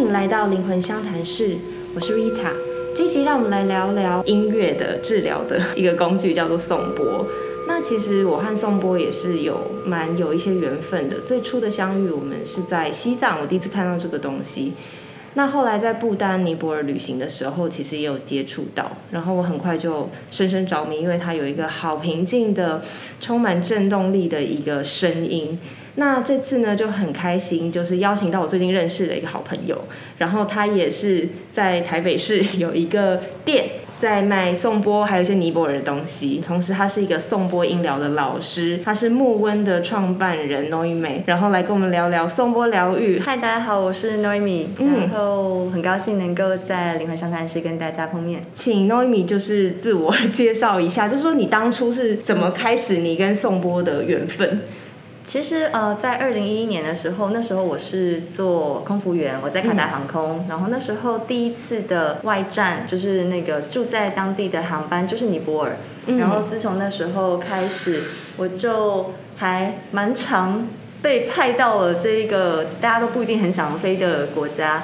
[0.00, 1.56] 迎来到灵魂相谈室，
[1.94, 2.52] 我是 Rita。
[2.96, 7.26] 这期让我们来聊聊音乐的治疗的一个工具，叫做颂钵。
[7.68, 11.20] 那其实我和颂钵也是有蛮有一些缘分的。
[11.26, 14.72] 最初的相遇，我们是在西藏，我第一次看到这个东西。
[15.34, 22.80] 那后来在不丹、尼泊尔旅行的时候，其实也有接触到，然后我很快就深深着迷，因为它有一个好平静的、
[23.20, 25.58] 充满震动力的一个声音。
[25.96, 29.84] 那这次呢就很开心，就是邀请到我最近认识的一个好朋友，
[30.18, 33.64] 然后他也是在台北市有一个店。
[34.00, 36.40] 在卖颂钵，还有一些尼泊尔的东西。
[36.42, 43.20] 同时，他是一个颂钵音疗的老师，他是木温的创办人 Noemi，然后来跟我们聊聊颂钵疗愈。
[43.20, 48.42] 嗨，大家好，我是 Noemi，然后很高兴能够在灵魂相谈室跟大家碰面。
[48.54, 54.62] 请 Noemi 就是自我介绍一下，就是说你当初是怎么开始你跟颂钵的缘分？
[55.24, 65.76] 其实呃，在二零一一年的时候，那时候我是做空服员，我在卡达航空，然后那时候第一次的外站就是那个住在当地的航班就是尼泊尔，
[66.18, 68.02] 然后自从那时候开始，
[68.38, 70.66] 我就还蛮长。
[71.02, 74.82] 被派到了这一个大家都不一定很想飞的国家，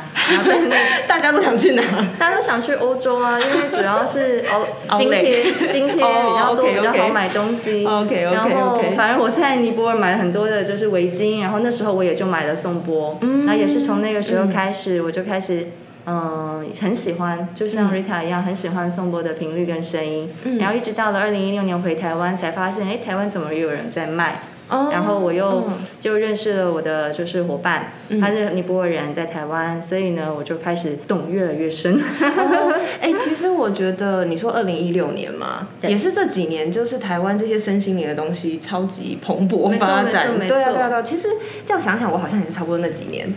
[1.07, 1.83] 大家都想去哪？
[2.19, 7.85] 大家都想去欧洲啊，因为主要是 哦津贴津贴比较多，比较好买东西。
[7.85, 8.51] OK OK OK。
[8.51, 15.69] 然后反正我在尼泊尔买了很多的就是围巾，然后那时候我也就买了颂钵，那也是从那个时候开始，我就开始
[16.07, 24.41] 嗯很喜欢，就像 Rita 一样很喜欢颂钵的频率跟声音，然后一直到了二零一六年回台湾才发现，哎，台湾怎么有人在卖？
[24.69, 25.65] 然后我又
[26.01, 32.03] 就认识了我的就是伙伴，他是尼泊尔人，在台湾，所以呢，我就开始懂越来越深。
[33.01, 40.37] 哎，其实我觉得你说二零一六年嘛，也是这几年，就是台湾这些身心灵的东西超级蓬勃发展。
[40.37, 41.03] 对啊，对啊，对啊。
[41.03, 41.29] 其实
[41.65, 43.33] 这样想想，我好像也是差不多那几年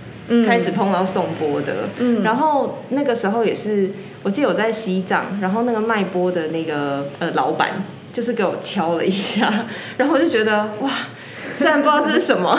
[0.47, 1.89] 开始碰到颂钵的。
[1.99, 2.23] 嗯。
[2.23, 3.91] 然后那个时候也是，
[4.23, 9.65] 我记得我在西藏，然后那个卖钵的那个呃老板，就是给我敲了一下，
[9.98, 10.89] 然后我就觉得哇。
[11.59, 12.58] 虽然不知道这是什么，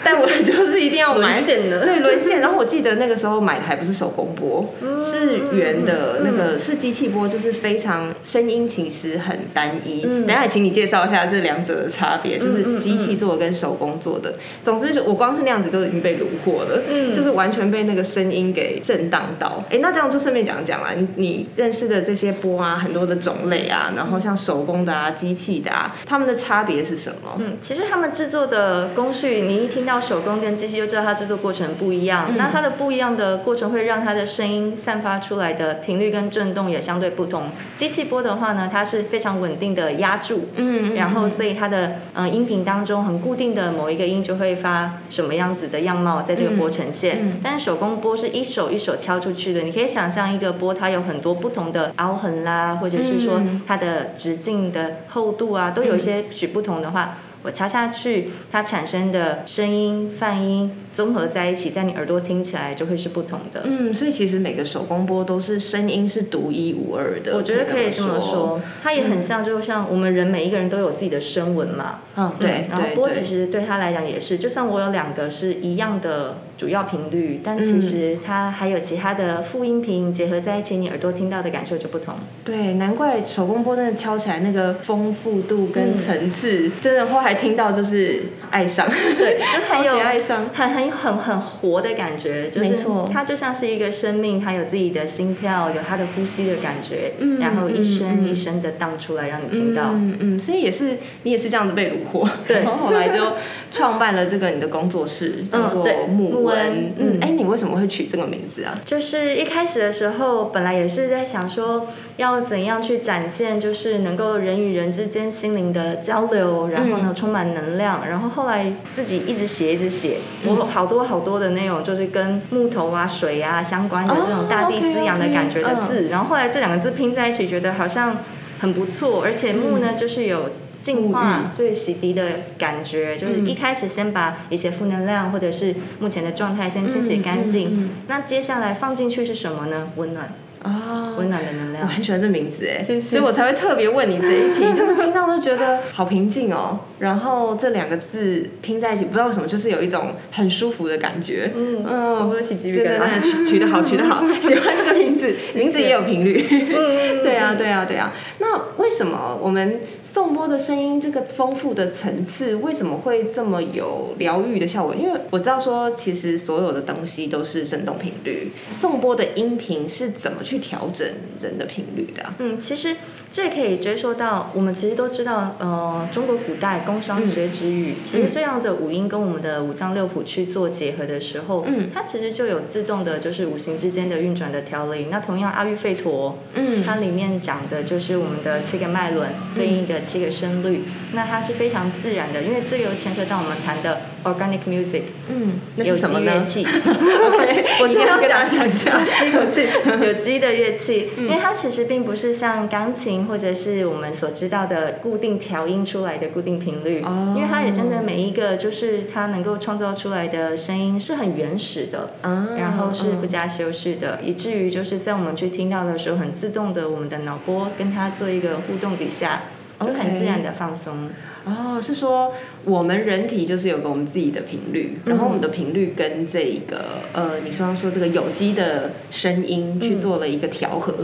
[0.04, 1.40] 但我就是一定要买。
[1.42, 2.40] 对，沦陷。
[2.40, 4.66] 然后我记得那个时候买的还不是手工钵，
[5.02, 10.02] 是圆的，那个是机器波，就是非常声音其实很单一。
[10.02, 14.34] 等下请你介绍一下这两者的差别，就是机器做的跟手工做的。
[14.62, 16.82] 总之，就我光是那样子都已经被虏获了，
[17.14, 19.64] 就是完全被那个声音给震荡到。
[19.70, 27.36] 哎，那这样就顺便讲讲啦，你你认识的这些波啊，很多的种类啊，然后像手工的啊、机器的啊，它们的差别是什么？
[27.38, 28.40] 嗯，其实他们制作。
[28.50, 32.36] 的工序，你一听到手工跟机器就知道它制作过程不一样。
[32.36, 37.44] 那它的不一样的过程会让它的声音散发出来的频率跟震动也相对不同。
[37.78, 47.40] 机器播的话呢，它是非常稳定的压住，嗯，然后所以它的嗯音频当中很固定的某一个音就会发什么样子的样貌在这个波呈现。
[47.42, 57.16] 但是手工波是一手一手敲出去的，你可以想象一个波它有很多不同的凹痕啦，或者是说它的直径的厚度啊，都有一些许不同的话。
[57.42, 60.70] 我敲下去，它产生的声音、泛音。
[60.92, 63.62] 综合在一起，在你耳朵听起来就会是不同的。
[63.64, 67.36] 嗯，所以其实每个手工波都是声音是独一无二的。
[67.36, 72.00] 我觉得可以这么说，它也很像，就像我们人每一个人都有自己的声纹嘛。
[72.16, 72.66] 嗯，对。
[72.68, 82.16] 然后波其实对他来讲也是，就像我有两个是一样的主要频率，但其实它还有其他的副音频结合在一起，你耳朵听到的感受就不同。
[82.44, 90.90] 对，难怪手工波真的敲起来那个丰富度跟层次，真的后还听到就是爱上，对，就很有爱上，很很。
[90.90, 99.92] 很很活的感觉，就是它就像是一个生命，它有自己的心跳，有它的呼吸的感觉，嗯然后一声一声的荡出来让你听到。
[99.92, 103.34] 嗯嗯，所以也是你也是这样子被虏获，对，然后后来就
[103.70, 106.92] 创办了这个你的工作室，叫做木温。
[106.98, 108.80] 嗯，哎，你为什么会取这个名字啊？
[108.84, 111.86] 就是一开始的时候，本来也是在想说
[112.16, 120.70] 要怎样去展现，就是能够人与人之间心灵的交流，然后呢充满能量，然后后来自己一直写一直写，我。
[120.70, 128.18] 好多好多的那种，就是跟木头啊、水啊相关的这种大地滋养的感觉的字，然后后来这两个字拼在一起，觉得好像
[128.60, 129.22] 很不错。
[129.24, 130.50] 而且木呢，就是有
[130.80, 132.24] 净化、对洗涤的
[132.56, 139.88] 感觉，就是一开始先把一些负能量或者是目前的状态先清洗干净，那接下来放进去是什么呢？
[139.96, 140.32] 温暖。
[140.62, 146.78] 啊，温暖的能量，我很喜欢这名字哎，所以我才会特别问你这一题， 就是听到都觉得好平静哦。
[146.98, 151.50] 然后这两个字拼在一起，不知道为什么，就是有一种很舒服的感觉。
[151.56, 156.46] 嗯嗯，我起鸡皮疙瘩，取 取得好，取得好， 喜欢这个名字，名字也有频率。
[156.50, 158.12] 嗯嗯，对啊对啊对啊。
[158.50, 164.92] 那那为什么我们颂钵的声音这个丰富的层次，为什么会这么有疗愈的效果？
[164.92, 171.06] 因为我知道说，其实所有的东西都是振动频率，颂钵的音频是怎么去调整
[171.40, 172.24] 人的频率的？
[172.38, 172.96] 嗯，其实
[173.30, 185.06] 这可以追溯到我们其实都知道，呃，中国古代工商角徵羽，其实这样的五音跟我们的五脏六腑去做结合的时候，嗯，它其实就有自动的，就是五行之间的运转的调理。
[185.08, 190.82] 那同样阿育吠陀，嗯，它里面讲的就是我们的七个脉轮对应的七个声律，
[191.12, 196.64] 那它是非常自然的，因为这又牵涉到我们谈的 organic music，嗯，有机乐器。
[196.66, 199.66] OK，我今天要跟大家讲一下，吸一口气，
[200.06, 212.10] 有机的乐器，因为它其实并不是像钢琴或者是我们所知道的固定调音出来的固定频率，哦，因为它也真的每一个就是它能够创造出来的声音是很原始的，
[212.56, 219.42] 然后是不加修饰的，以至于就是在我们去听到的时候，很自动的我们的脑波跟它做一个互动底下，
[219.80, 221.08] 就很自然的放松。
[221.44, 222.34] 哦，是说
[222.64, 230.94] 我们人体就是有个我们自己的频率，然后我们的频率跟这个呃，你刚刚说这个有机的声音去做了一个调和，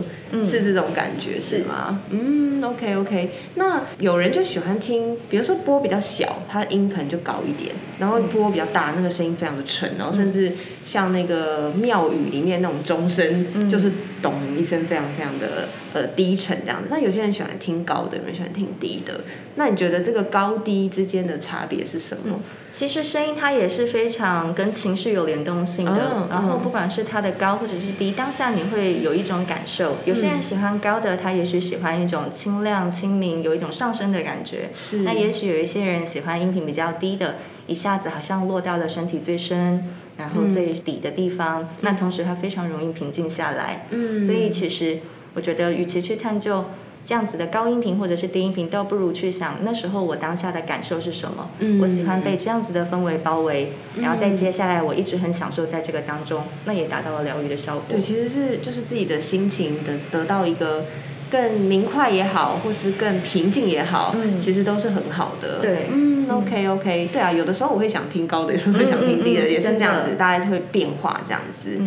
[0.44, 2.02] 是这种感觉是吗？
[2.10, 3.30] 嗯，OK OK。
[3.54, 10.52] 那有人就喜欢听，比如说波比较小，它音可能就高一点，然后波比较大，那个声音非常的沉，然后甚至
[10.84, 16.88] 像那个庙宇里面那种钟声，就是咚一声，非常非常的呃低沉这样子。
[16.90, 19.22] 那有些人喜欢听高的，有人喜欢听低的。
[19.54, 20.26] 那你觉得这个？
[20.36, 22.40] 高低之间的差别是什么？
[22.72, 26.26] 其实声音它也是非常跟情绪有联动性的。
[26.28, 29.96] 然后不管是它的高或者是低，当下你会有一种感受。
[30.04, 34.70] 有些人喜欢高的，他也许喜欢一种清亮、清明，有一种上升的感觉。
[35.04, 37.36] 那也许有一些人喜欢音频比较低的，
[37.68, 39.84] 一下子好像落到了身体最深，
[40.16, 41.68] 然后最底的地方。
[41.82, 43.86] 那同时它非常容易平静下来。
[43.90, 44.20] 嗯。
[44.26, 44.98] 所以其实
[45.34, 46.64] 我觉得，与其去探究。
[47.06, 51.48] 这样子的高音频或者是低音频，倒不如去想那时候我当下的感受是什么。
[51.60, 53.70] 嗯，我喜欢被这样子的氛围包围，
[54.00, 57.84] 然后再接下来我一直很享受在这个当中，那也达到了疗愈的效果。
[57.88, 60.86] 对，其实是就是自己的心情的得到一个
[61.30, 65.60] 更明快也好，或是更平静也好，嗯，其实都是很好的。
[65.60, 71.78] 对，嗯，OK OK，对啊，有的时候我会想听高的，有时候会想听低的，也是这样子，大家会变化这样子。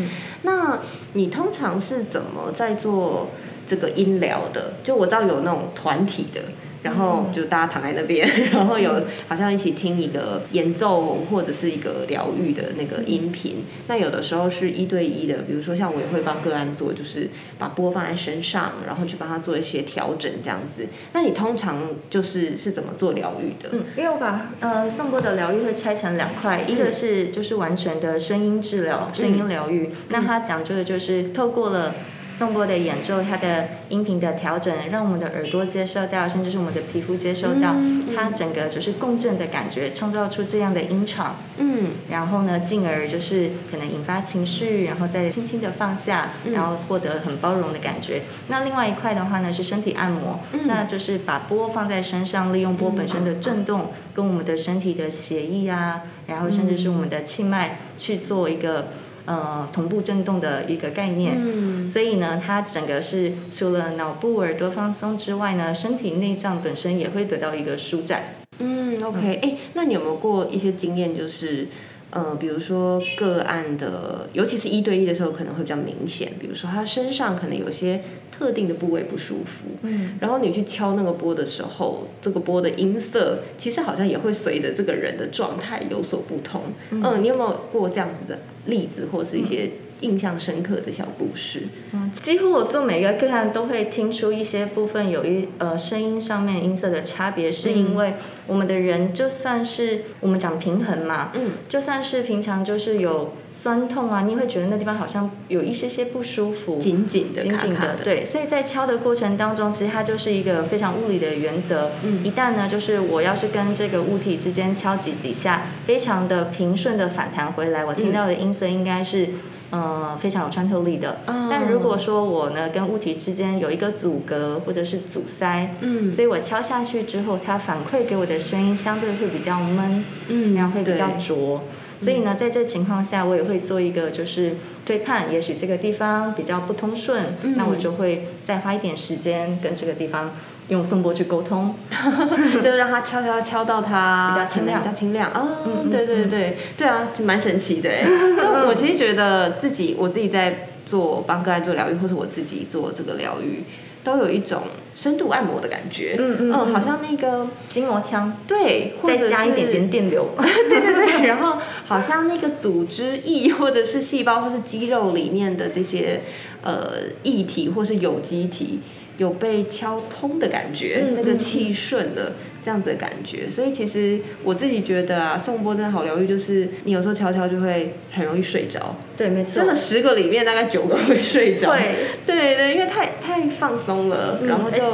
[0.44, 0.80] 那
[1.12, 3.31] 你通常是怎么在做？
[3.69, 6.42] 这个音疗的，就我知道有那种团体的，
[6.81, 13.57] 然后就大家躺在那边， 然后有好像一起听一个演奏或者是一个疗愈的那个音频。
[13.88, 17.30] 那有的时候是一对一的，比如说像我也会帮个案做，就是
[17.60, 20.88] 把波放在身上，然后去帮他做一些调整这样子。
[21.13, 23.69] 那你通常就是是怎么做疗愈的？
[23.74, 31.94] 嗯，因为我把呃送波的疗愈会拆成两块，一个是就是完全的声音治疗、声音疗愈，那它讲究的就是透过了。
[32.39, 37.75] 颂钵的演奏，它的音频的调整，让我们的耳朵接受到，甚至是我们的皮肤接受到，
[38.15, 41.36] 它整个就是共振的感觉，创造出这样的音场。
[41.57, 48.21] 嗯，然后呢，进而就是可能引发情绪，然后再轻轻的放下，然后获得很包容的感觉。
[48.47, 58.88] 那另外一块的话呢，是身体按摩，那就是把波放在身上，利用波本身的震动，跟我们的身体的血液啊，然后甚至是我们的气脉去做一个。
[59.30, 68.24] 呃，同步震动的一个概念，嗯，所以呢，它整个是除了脑部、耳朵放松之外呢，身体内脏本身也会得到一个舒展。
[68.58, 71.68] 嗯，OK，哎，那你有没有过一些经验，就是
[72.10, 78.01] 呃，比如说个案的，尤其是一对一的时候，可能会比较明显，比如说他身上可能有些。
[78.39, 86.62] 特定的部位不舒服，嗯，然后你去敲那个波的时候，这个波的音色其实好像也会随着这个人的状态有所不同。
[86.91, 89.69] 嗯，你有没有过这样子的例子，或是一些
[90.01, 91.63] 印象深刻的小故事？
[91.94, 98.13] 嗯，几乎我做每个个案都会听出一些部分有一呃声音上面音色的差别，是因为
[98.48, 103.34] 我们的人就算是我们讲平衡嘛，嗯，就算是平常就是有。
[103.51, 108.24] 酸痛啊，你会觉得那地方好像有一些些不舒服，紧紧的、紧紧的，对。
[108.24, 111.89] 所以在敲的过程当中，其实它就是一个非常物理的原则。
[112.03, 112.24] 嗯。
[112.24, 119.29] 一旦呢，就是我要是跟这个物体之间敲击底下，非常的平顺的反弹回来，我听到的音色应该是，
[119.72, 121.20] 呃，非常有穿透力的。
[121.26, 131.62] 但如果说我呢跟物体之间有一个阻隔或者是阻塞，嗯，所以我敲下去之后，它反馈给我的声音相对会比较闷，嗯，然后会比较浊。
[132.00, 140.32] 所以呢，在这情况下，我也会做一个就是对判，也许这个地方比较不通顺，那我就会再花一点时间跟这个地方
[140.70, 141.76] 用颂钵去沟通，
[142.64, 145.48] 就让他敲敲敲到它比较清亮，比较清亮啊。
[145.92, 147.90] 对对对对啊，蛮神奇的。
[148.38, 153.64] 就我其实觉得自己，我自己在做帮个案做疗愈，或是我自己做这个疗愈。
[154.02, 154.62] 都有一种
[154.96, 156.16] 深度按摩的感觉。
[156.18, 160.30] 嗯嗯嗯，好像那个筋膜枪，对，或者加一点点电流。
[160.40, 166.22] 对对对， 然后好像那个组织液或者是细胞或是肌肉里面的这些
[166.64, 168.80] 呃液体或是有机体。
[169.20, 172.32] 有被敲通的感觉，那个气顺了，
[172.64, 173.50] 这样子的感觉。
[173.50, 178.96] 所以其实我自己觉得啊，颂钵真的好疗愈，就是你有时候敲敲就会很容易睡着。
[179.18, 179.56] 对，没错。
[179.56, 181.72] 真的十个里面大概九个会睡着。
[181.76, 181.96] 对，
[182.26, 184.90] 对对，因为太太放松了，然后就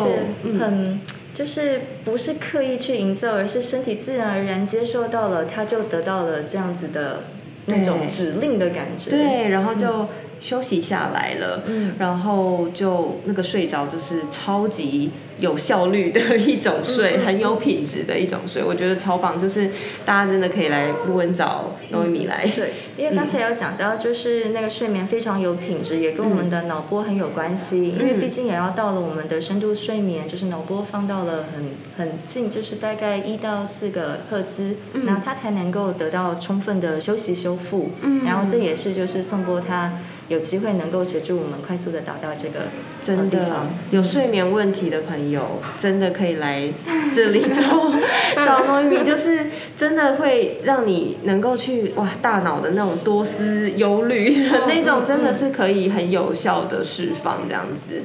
[0.60, 1.00] 很
[1.32, 7.26] 就是不是刻意去营造，而是身体自然而然接受到了，他就得到了这样子的
[7.68, 9.12] 那种指令的感觉。
[9.12, 10.10] 对，然后就。
[10.46, 19.72] 休息下来了，嗯，然后就那个睡着就是超级有效率的一种睡，很有品质的一种睡，我觉得超棒，就是
[20.06, 22.48] 大家真的可以来录文找诺米来。
[22.56, 34.76] 对，因为刚才有讲到，就是那个睡眠非常有品质，也跟我们的脑波很有关系，因为毕竟也要到了我们的深度睡眠，就是脑波放到了很很近，就是大概一到四个赫兹，
[35.06, 37.92] 然后它才能够得到充分的休息修复。
[38.02, 39.92] 嗯，然后这也是就是宋波他。
[40.28, 42.62] 有机会能够协助我们快速的达到这个
[43.04, 46.68] 真的有睡眠问题的朋友，真的可以来
[47.14, 47.94] 这里找
[48.44, 49.46] 找糯米，就是
[49.78, 58.02] 真的会让你能够去哇，大脑的那种多思忧虑的那种，真的是可以很有效的释放这样子。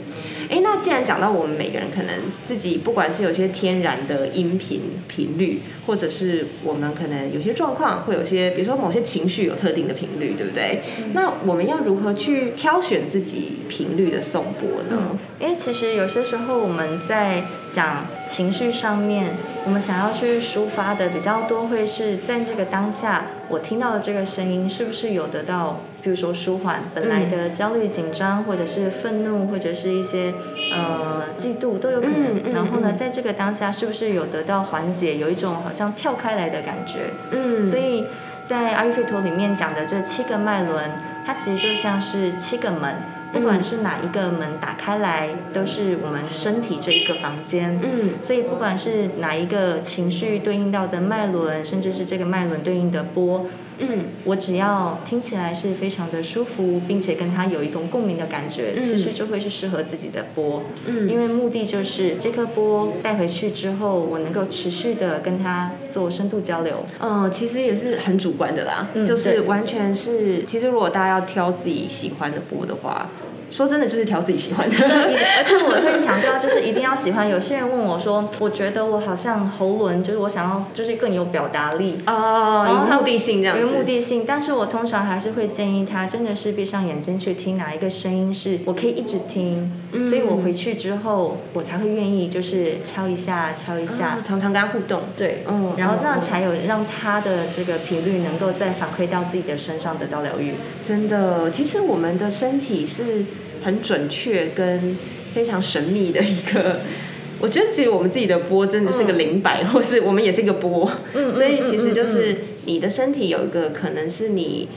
[0.51, 10.83] 哎，那既然讲到我们每个人可能自己不管是有些天然的音频频率，或者是我们可能有些状况会有些，比如说某些情绪有特定的频率，对不对？
[11.13, 15.17] 那我们要如何去挑选自己频率的颂钵呢？
[15.39, 19.35] 因为其实有些时候我们在讲情绪上面，
[19.65, 25.81] 我们想要去抒发的比较多，会是在这个当下，我听到的这个声音是不是有得到？
[26.03, 30.33] 比如说舒缓本来的焦虑、紧张，或者是愤怒，或者是一些
[30.73, 32.55] 呃嫉妒都有可能。
[32.55, 37.11] 然后呢，在这个当下，是不是有得到缓解，有一种好像跳开来的感觉？
[37.33, 38.07] 嗯，所以
[38.47, 40.91] 在阿育吠陀里面讲的这七个脉轮，
[41.27, 42.95] 它其实就像是七个门。
[43.33, 47.79] 不管是哪一个门打开来，都是我们身体这一个房间。
[47.83, 53.47] 嗯，所以不管是哪一个情绪对应到的脉轮，甚至是这个脉轮对应的波，
[53.79, 60.65] 嗯，我只要听起来是非常的舒服，并且跟它有一种共鸣的感觉，其实就会是适合自己的波。
[60.87, 66.85] 嗯，因为目的就是这颗波带回去之后，我能够持续的跟它做深度交流。
[66.99, 73.09] 嗯，其实也是很主观的啦，就是完全是，其实如果大家要挑自己喜欢的波的话。
[73.51, 74.77] 说真的，就是挑自己喜欢的。
[74.79, 77.29] 而且我会强调，就是一定要喜欢。
[77.29, 83.63] 有些人问我说：“我觉得我好像喉轮，就是我想要，就是更有表达力哦，有目的性这样子。
[83.63, 89.71] 有目的性，但是我通常还是会建议他，真的是闭上眼睛去听哪一个声音是我可以一直听。
[90.09, 95.01] 所以我回去之后，我才会愿意就是敲一下，敲一下，常常跟他互动。
[95.17, 100.55] 对，嗯，然后那样才有让他的这个频率能够再反馈到自己的身上，得到疗愈。
[100.87, 103.25] 真的，其实我们的身体是。
[103.63, 104.97] 很准确跟
[105.35, 106.81] 非常神秘的一个，
[107.41, 112.37] 我觉得其实我们自己的波真的是个零百，或是我们也是一个波，嗯所以其实就是
[112.67, 114.69] 你的身体有一个可能是你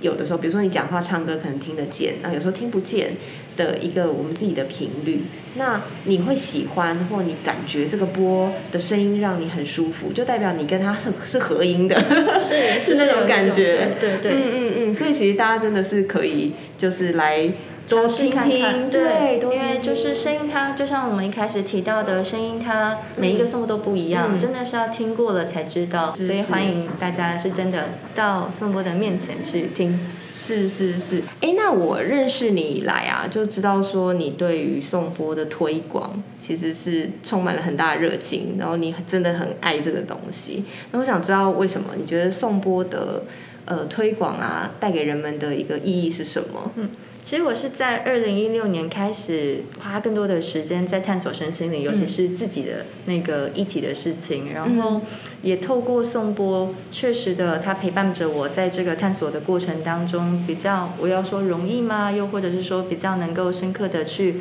[0.00, 3.16] 有的时候，比如说你讲话唱歌可能听得见，那有时候听不见
[3.56, 5.22] 的一个我们自己的频率，
[5.56, 11.98] 那你会喜欢或你感觉这个波的声音让你很舒服，就代表你跟它是是合音的，
[12.40, 17.50] 是是那种感觉，对对，嗯嗯嗯，所以其实大家真的是可以就是来。
[17.88, 26.12] 多听听，对，因为就是声音，它就像我们一开始提到的声音，它每一个颂钵都不一样，真的是要听过了才知道。
[26.14, 29.98] 所以欢迎大家是真的到颂波的面前去听。
[30.34, 40.64] 是是是，哎，那我认识你以来啊，就知道说你对于颂钵的推广其实是充满了很大的热情，然后你真的很爱这个东西。
[40.92, 41.94] 那我想知道为什么？
[41.96, 43.24] 你觉得颂钵的
[43.64, 46.70] 呃推广啊，带给人们的一个意义是什么？
[46.76, 46.90] 嗯。
[47.26, 54.52] 其实我是在二零一六年开始花更多的时间在探索身心灵，尤其是自己的那个一体的事情。
[54.54, 55.00] 然后
[55.42, 62.12] 也透过颂钵，确实的，他陪伴着我在这个探索的过程当中，比较我要说容易吗？
[62.12, 64.36] 又或者是说比较能够深刻的去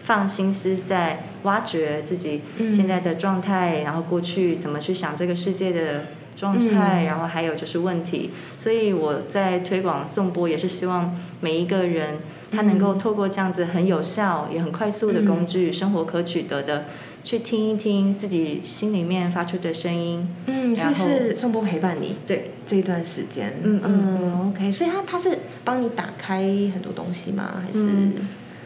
[0.00, 6.06] 放心思在挖掘自己现在的状态，然后过去怎么去想这个世界的。
[6.36, 12.16] 状态，然后还有就是问题，所以我在推广颂钵，也是希望每一个人
[12.50, 16.86] 他能够透过这样子很有效也很快速的工具，生活可取得的，
[17.22, 20.26] 去听一听自己心里面发出的声音。
[20.46, 23.60] 嗯，然后颂钵陪伴你，对这一段时间。
[23.62, 26.40] 嗯嗯，OK，所以他他是帮你打开
[26.74, 27.62] 很多东西吗？
[27.64, 27.86] 还是？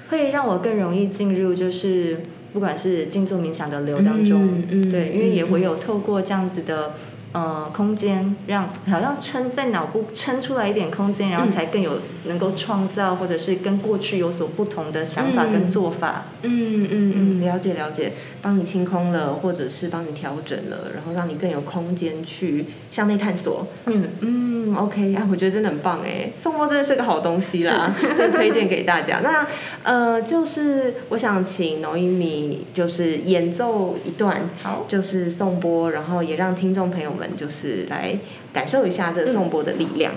[0.08, 2.20] 会让我更容易进入，就是
[2.52, 6.94] 不管是静坐冥想的流当中，对，因为也会有透过这样子的。
[7.36, 16.22] 呃，空间让好像撑在脑部撑出来一点空间，然后才更有能够创造，或者是跟过去有所不同的想法跟做法。
[16.40, 23.66] 嗯嗯嗯，了解了解，帮你清空了，或者是帮你调整了，然后让你更有空间去向内探索。
[23.84, 29.20] 嗯嗯，OK，啊，我觉得真的很棒哎，颂钵真的是个好东西啦， 真推荐给大家。
[29.20, 29.46] 那
[29.82, 37.25] 呃，就是我想请农一米就是演奏一段，好，就是颂钵，然后也让听众朋友们。
[37.34, 38.18] 就是来
[38.52, 40.12] 感受一下这颂钵的力量。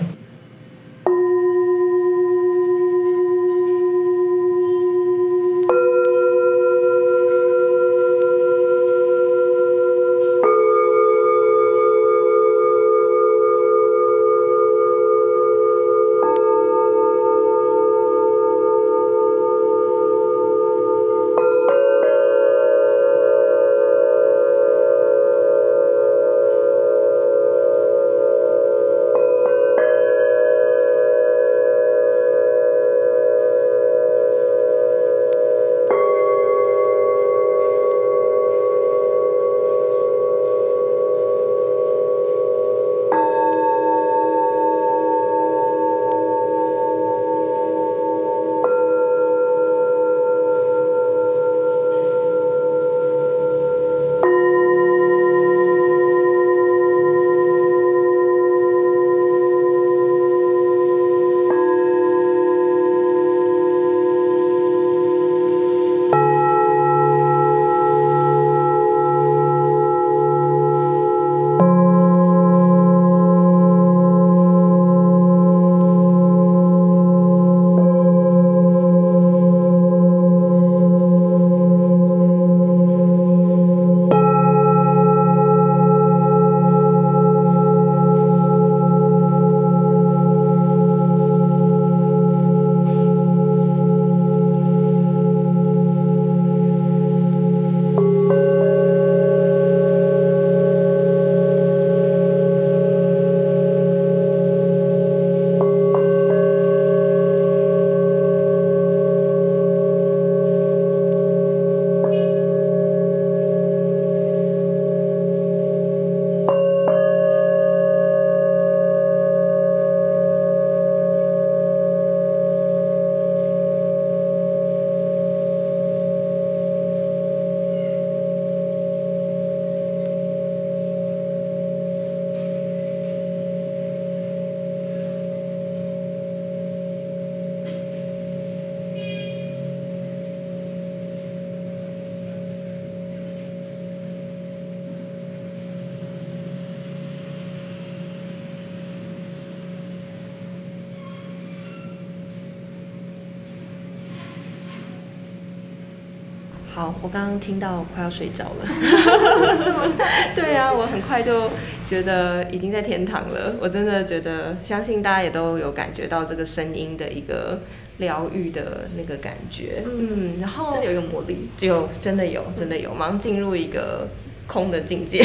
[156.80, 158.64] 好，我刚刚听到快要睡着了。
[160.34, 161.50] 对啊，我很快就
[161.86, 163.54] 觉得已经在天堂了。
[163.60, 167.60] 我真的觉得，相信大家也都有感觉到这个声音的一个
[167.98, 169.82] 疗愈的那个感觉。
[169.84, 174.08] 嗯，然后真的有一个魔力，就真的有，真的有，马上进入一个
[174.46, 175.22] 空的境界。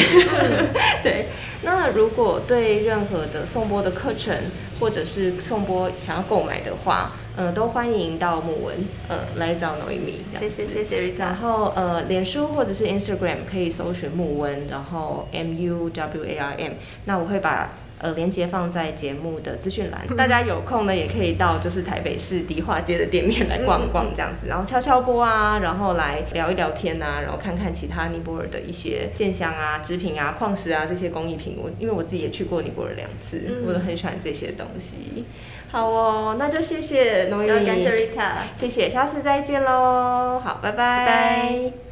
[1.02, 1.28] 对，
[1.62, 4.36] 那如果对任何的颂钵的课程，
[4.78, 8.76] 或者是颂钵想要购买的话，呃，都欢迎到木文，
[9.08, 10.38] 呃，来找 Noemi。
[10.38, 11.18] 谢谢谢谢 Rita。
[11.18, 16.72] 然后呃，脸书或者是 Instagram 可以搜寻木文，然后 M U W A R M。
[17.04, 31.58] 那我会把呃链接放在节目的资讯栏，大家有空呢也可以到就是台北市迪化街的店面来逛逛这样子，然后敲敲波啊，然后来聊一聊天啊，然后看看其他尼泊尔的一些现象啊、织品啊、矿石啊这些工艺品。
[31.58, 35.24] 我因为我自己也去过尼泊尔两次，我都很喜欢这些东西。
[35.68, 40.40] 好哦，那就谢谢农业，感谢 Rita，谢谢，下次再见喽。
[40.44, 41.85] 好，拜拜。